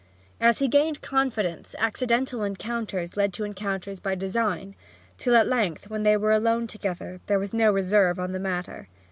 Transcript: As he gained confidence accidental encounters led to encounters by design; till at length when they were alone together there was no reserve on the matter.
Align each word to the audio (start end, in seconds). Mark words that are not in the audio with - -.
As 0.39 0.57
he 0.57 0.67
gained 0.67 1.03
confidence 1.03 1.75
accidental 1.77 2.41
encounters 2.43 3.15
led 3.15 3.31
to 3.33 3.43
encounters 3.43 3.99
by 3.99 4.15
design; 4.15 4.73
till 5.19 5.35
at 5.35 5.45
length 5.47 5.91
when 5.91 6.01
they 6.01 6.17
were 6.17 6.31
alone 6.31 6.65
together 6.65 7.21
there 7.27 7.37
was 7.37 7.53
no 7.53 7.71
reserve 7.71 8.17
on 8.19 8.31
the 8.31 8.39
matter. 8.39 8.87